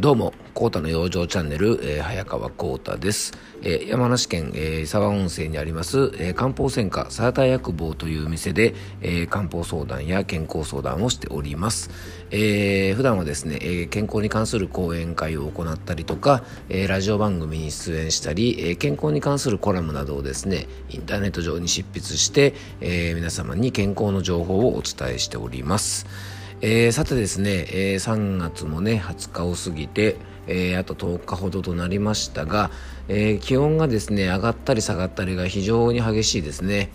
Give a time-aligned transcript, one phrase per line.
[0.00, 3.34] どうも、コータの養生チャンネル、えー、早川コータです。
[3.60, 11.90] えー、山梨県、えー、沢温泉にあります、え、漢方専科サーター薬房という店で、え、漢方相談や健康相談をしております。
[12.30, 26.39] え、普段はですね、え、健康に関する講演会を行ったりとか、え、ラジオ番組に出演したり、え、健康に関するコラムなどをですね、インターネット上に執筆して、え、皆様に健康の情報をお伝えしております。
[26.62, 32.70] えー、さてですね、えー、3月もね20日を過ぎて、えー、あと10日ほどとなりましたが、
[33.08, 36.90] え気温がですね上がったり下がったりが非常に激しいですね。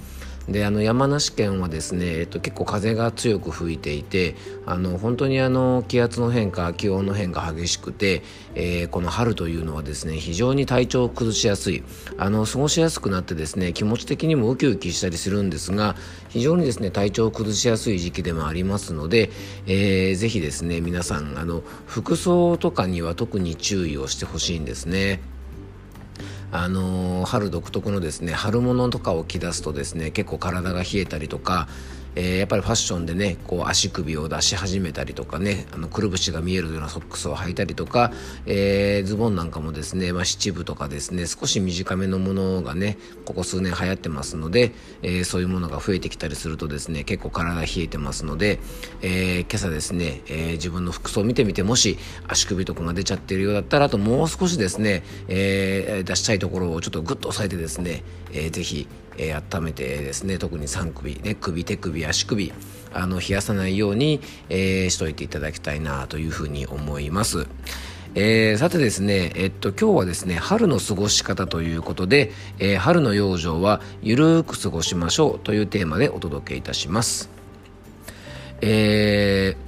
[0.47, 4.35] であの山梨県はですね、えっと、結構風が強く吹いていて
[4.65, 8.21] あの本当にあの気圧の変化気温の変化激しくて、
[8.53, 11.83] えー、この春というのはですね非常に体調を崩しやすい
[12.17, 15.95] あの過ごしやすくなってですね気持ち的にもウキウキしたりするんですが
[16.29, 19.31] 非常にですね体調を崩しやすい時期でもありますので、
[19.65, 25.34] えー、ぜひですね皆さんあの服装とかには特に注意をしてほしいんですね。
[26.63, 31.67] あのー、春独特のですね春物とかを着出すとですね結構体が冷えたりとか
[32.15, 38.11] えー、やっぱりファッションでねこう足首を出し始めたりとかねあのくるぶしが見えるようなソックスを履いたりとか、
[38.45, 48.59] えー、ズボンなんかもですね、まあ、七分とかですね少し短めのものがねここ数年流行ってますので、えー、そういうものが増えてきたりするとですね結構体冷えてますので、
[49.01, 62.53] え今朝ですね、え自分の服装を見てみてもし足首とかが出ちゃってるようだったらあともう少しですね、え出したいところをちょっとグッと押さえてですね、えー、ぜひえー、温めてですね特に3首ね首手首足首
[62.93, 67.47] あの冷やさないように、えー、しといていただきたいなというふうに思います。
[68.17, 77.29] えー、さてですね、えっと、今日はですね、春の過ごし方ということで、えー、春の養生はゆるーく過ごしましょうというテーマでお届けいたします。
[78.61, 79.64] えー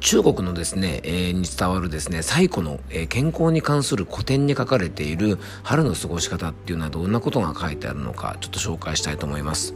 [0.00, 9.74] 中国のですね、えー、に伝わるですね、最古の、えー、健康に関する古典に書かれている春の過ごし方っていうのはどんなことが書いてあるのか、ちょっと紹介したいと思います。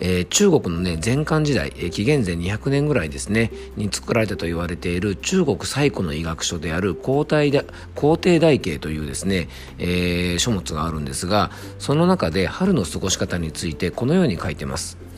[0.00, 7.64] えー、中国のね、前漢時代、えー、紀元前200年ぐらいですね、に作られたと言われている中国最古の医学書である皇帝だ
[7.94, 9.48] 皇帝大経というですね、
[9.78, 15.09] えー、書物があるんですが、その中で春の過ごし方についてこのように書いてます。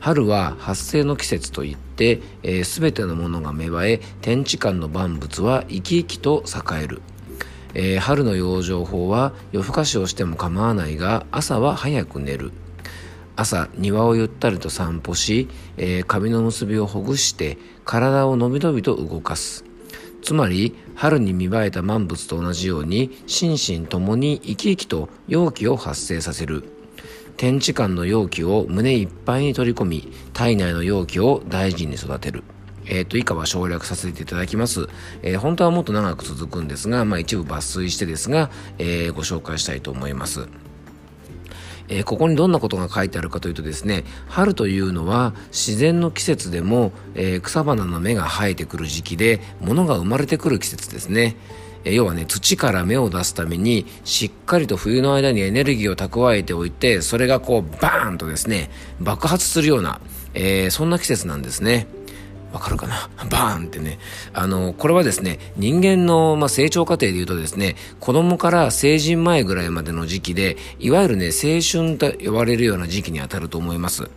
[0.00, 7.02] 春は発生の季節といって、えー、全てのものが芽生え天地間の万物は生き生きと栄える、
[7.74, 12.52] えー、春の養生法は夜更かしをしても構わないが朝は早く寝る。
[13.36, 17.56] 朝庭をゆったりと散歩し、えー、髪の結びをほぐして
[17.86, 19.64] 体をのびのびと動かす。
[20.22, 26.79] つまり春に見栄えた万物と同じように心身ともに生き生きと陽気を発生させる。
[27.40, 32.44] 天地間の容器を胸いっぱいに取り込み、体内の容器を大事に育てる。
[32.84, 34.90] えっ、ー、と、以下は省略させていただきます。
[35.22, 40.48] えー、本当はもっと長く続くんですが、まあ一部抜粋してですが、えー、ご紹介したいと思います。
[41.88, 51.36] えー、ここにどんなことが書いてあるかというとですね、春というのは自然の季節でも、えー、草花の芽が生えてくる時期で、物が生まれてくる季節ですね。
[51.84, 58.70] え要はね、土から芽を出すために、しっかりと冬の間にエネルギーを蓄えておいて、それがこう、バーンとですね、
[59.00, 60.00] 爆発するような、
[60.34, 61.86] えー、そんな季節なんですね。
[62.52, 63.08] わかるかな？
[63.30, 63.98] バーンってね。
[64.32, 74.10] あの、これはですね、人間の、まあ、成長過程で言うとですね、子供から成人前ぐらいまでの時期で、いわゆるね、青春と呼ばれるような時期にあたると思います。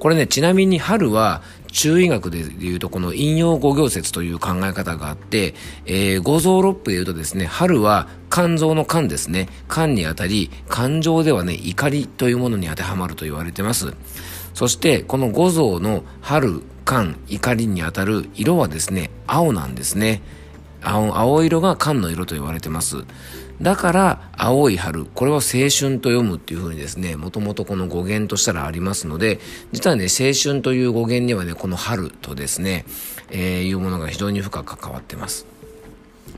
[0.00, 5.54] これね、ちなみに春は中医学でいうとこの引用五行説という考え方があって、
[5.86, 9.48] えー、五臓六腑でいうとですね、春は肝臓の肝ですね。
[9.68, 13.94] 肝にあたり、感情ではね、怒りというものに当てはまると言われてます。
[14.54, 20.22] そして、この五臓の春、肝、怒りにあたる色はですね、青なんですね。
[20.82, 23.04] 青青色が肝の色と言われてます。
[23.60, 29.38] だから、青い春、これは青春と読むっていうふうにですね、もともとこの語源としたらありますので、
[29.72, 32.86] 実はね、青春という語源にはね、この春とですね、
[33.30, 35.46] えー、いうものが非常に深く関わってます。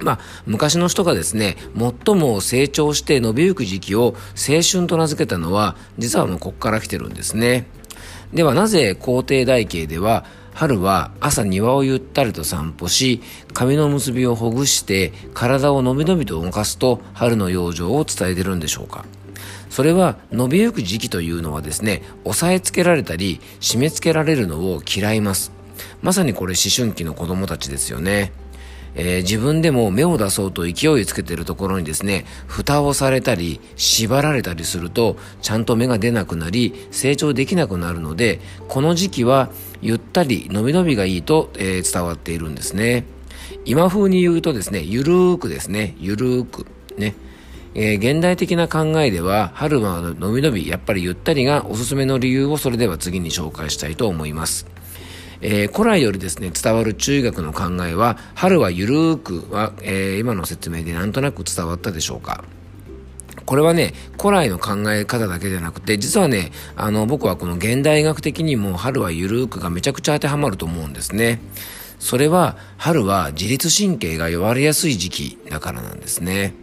[0.01, 1.57] まあ、昔の人がですね、
[2.05, 7.67] 最も成長して伸びゆく時期を青春と名付けたのは、実はもうここから来てるんですね。
[8.33, 13.23] ではなぜ皇帝大慶では春は朝庭をゆったりと散歩し、
[13.53, 19.05] 髪の結びをほぐして体をのびのびと動かすと春の養生を伝えてるんでしょうか
[19.71, 25.53] それは伸びゆく時期というのはですね、押さえつけられたり締め付けられるのを嫌います。
[26.03, 28.33] まさにこれ思春期の子供たちですよね。
[28.95, 39.51] えー、自分でも目を出そうと勢いつけてるところにですね、蓋をされたり、縛られたりすると、ちゃんと目が出なくなり、成長できなくなるので、この時期は、
[39.83, 43.05] ゆったり、伸び伸びがいいと、えー、伝わっているんですね。
[43.65, 47.15] 今風に言うとですね、ゆるーくですね、ゆるーく、ね。
[47.75, 54.67] えー、現代的な考えでは、春はのびのび、やっぱりゆったりがおすすめの理由をそれでは次に紹介したいと思います。
[55.41, 62.45] えー、古来よりですね、伝わる中学の考えは、春はゆるーくは、えー、今の説明でなんとなく伝わったでしょうか。
[63.47, 71.41] これはね、古来の考え方だけじゃなくて、実はね、あの、僕はこの現代学的にも春はゆるーくがめちゃくちゃ当てはまると思うんですね。
[71.99, 76.55] それは、春は自律神経が弱りやすい時期だからなんですね。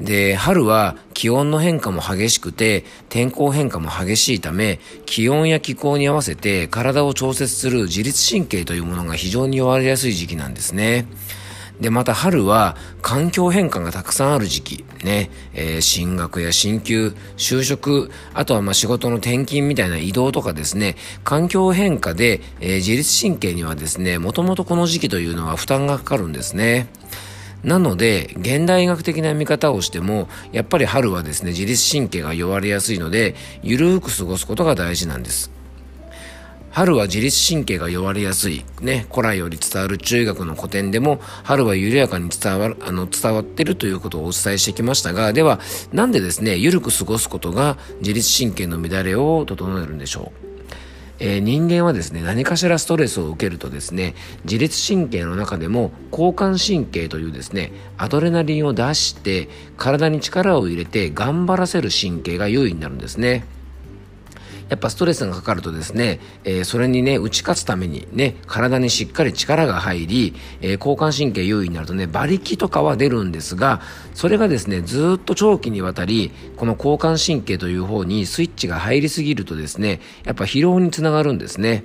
[0.00, 11.06] で、春は気温の変化も激しくて、天候変化も激しいため、気温や気候に合わせて体を調節する自律神経というものが非常に弱りやすい時期なんですね。
[11.82, 14.84] で、また春は環境変化がたくさんある時期。
[15.04, 26.86] ね、えー、進学や進級、就職、あとはまあ仕事の転勤みたいな移動とかですね、環境変化で、えー、自律神経にはですね、もともとこの時期というのは負担がかかるんですね。
[27.64, 35.51] なので、現代医学的な見方をしても、やっぱり春はですね、自律神経が弱りやすいので、ゆるーく過ごすことが大事なんです。
[36.72, 38.64] 春は自律神経が弱りやすい。
[38.80, 45.60] ね、古来より伝わる中学の古典でも、春は緩やかに伝わる、あの、伝わってるということをお伝えしてきましたが、では、
[45.92, 50.48] なんでですね、緩く過ごすことが自律神経の乱れを整えるんでしょう？
[51.18, 63.44] えー、人間はですね何かしらストレスを受けるとですね自律神経の中でも交感神経というですねアドレナリンを出して体に力を入れて頑張らせる神経が優位になるんですね。
[64.72, 73.82] やっぱストレスがかかるとですね、えー、それにね、打ち勝つためにね、体にしっかり力が入り、えー、交感神経優位になるとね、馬力とかは出るんですが、
[74.14, 81.84] それがですね、ずっと長期にわたり、この交感神経という方にスイッチが入りすぎるとですね、やっぱ疲労につながるんですね。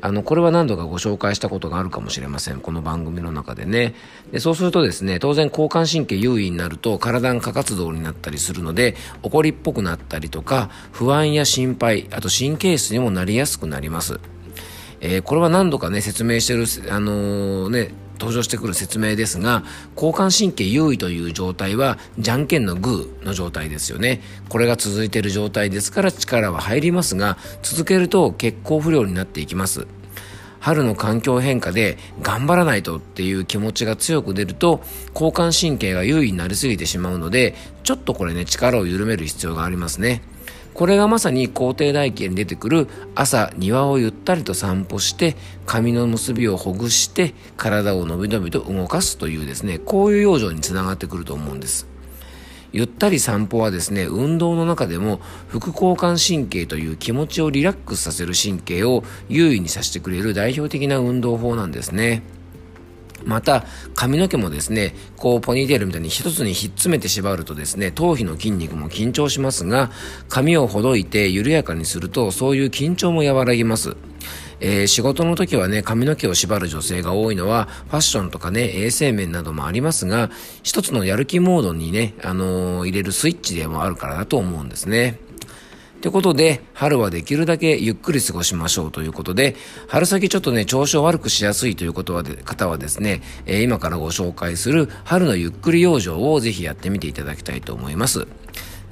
[0.00, 2.60] あの、これは何度かご紹介したことがあるかもしれません。
[2.60, 3.94] この番組の中でね。
[4.32, 14.20] でそうするとですね、当然交感神経優位になると体が過活動になったりするので、怒りっぽくなったりとか、不安や心配、あと神経質にもなりやすくなります。
[15.00, 24.20] えー、これは何度かね、説明してる、あのー、ね、登場してくる説明ですが、交感神経優位という状態は、じゃんけんのグーの状態ですよね。
[24.48, 29.86] これが続いている状態ですから力は入りますが、続けると血行不良になっていきます。
[30.60, 34.80] 春の環境変化で頑張らないとっていう気持ちが強く出ると
[35.14, 37.54] 交感神経が優位になりすぎてしまうので
[37.84, 40.22] ちょっとこれね力を緩める必要がありますね。
[40.78, 42.86] これがまさに皇帝大家に出てくる
[43.16, 45.34] 朝庭をゆったりと散歩して
[45.66, 51.88] 髪の結びをほぐして体をのびのびと動かすというですねこういう養生につながってくると思うんです。
[52.70, 62.22] ゆったり散歩はですね運動の中でも副交感神経という気持ちをリラックスさせる神経を優位にさせてくれる代表的な運動法なんですね。
[63.28, 63.64] また
[63.94, 69.90] 髪の毛もですねこうポニーテールみたいに一つにひっつめて縛るとですね頭皮の筋肉も緊張しますが
[70.28, 73.96] 髪をほどいて緩やかにするとそういう緊張も和らぎます
[74.60, 80.30] えー、仕事の時はね、髪の毛を縛る女性が多いのは、ファッションとかね、衛生面などもありますが、
[80.64, 85.20] 一つのやる気モードにね、あのー、入れるスイッチでもあるからだと思うんですね。
[86.00, 89.56] ということで、春はできるだけゆっくり過ごしましょうということで、
[89.88, 98.28] 春先ちょっとね、調子を悪くしやすいということはで方はですね、えー、今からご紹介する春のゆっくり養生をぜひやってみていただきたいと思います。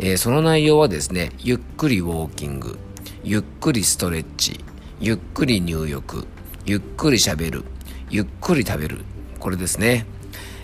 [0.01, 2.77] えー、その内容はですね、ゆっくりウォーキング、
[3.23, 4.65] ゆっくりストレッチ、
[5.01, 6.27] ゆっくり入浴、
[6.65, 7.65] ゆっくり喋る、
[8.11, 9.05] ゆっくり食べる。
[9.39, 10.07] これですね。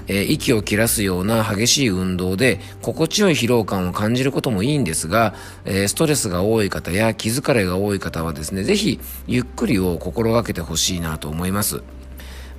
[0.08, 11.82] えー、息を切らすような激しい運動で心地よい疲労感を感じることもいいんですが、えー、ストレスが多い方や気疲れが多い方はですね、ぜひゆっくりを心がけてほしいなと思います。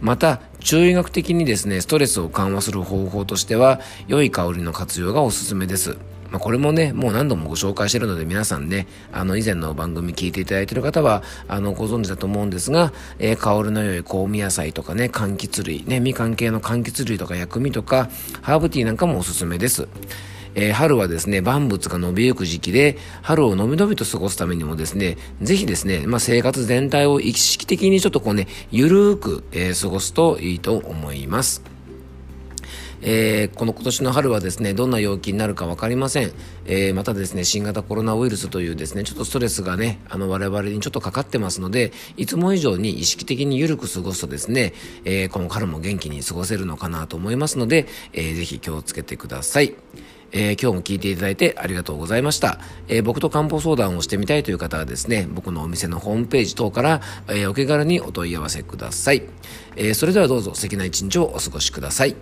[0.02, 5.98] また、中医学的にですね、ストレスを緩和する方法としては、良い香りの活用がおすすめです。
[6.34, 18.10] まあ、これもね、もう何度もご紹介してるので皆さんね、あの以前の番組聞いていただいてる方は、あのご存知だと思うんですが、えー、香りの良い香味野菜とかね、柑橘類、ね、みかん系の柑橘類とか薬味とか、
[18.42, 19.88] ハーブティーなんかもおすすめです。
[20.56, 31.73] えー、春はですね、万物が伸びゆく時期で、春をのびのびと過ごすためにもですね、ぜひですね、まあ、生活全体を意識的にちょっとこうね、ゆるーく、えー、過ごすといいと思います。
[33.06, 36.32] えー、この今年の春はですね、どんな陽気になるか分かりません。
[36.66, 49.76] えー、またですね、新型コロナウイルスというですね、ちょっとストレスがね、あの我々にちょっとかかってますので、いつも以上に意識的に緩く過ごすとですね、えー、この春も元気に過ごせるのかなと思いますので、えー、ぜひ気をつけてください。
[50.36, 52.60] えー、今日も聞いていただいてありがとうございました。
[52.88, 59.24] えー、僕と漢方相談をしてみたいという方はですね、僕のお店のホームページ等から、えー、お気軽にお問い合わせください。
[59.76, 62.16] えそれではどうぞ素敵な一日をお過ごしください。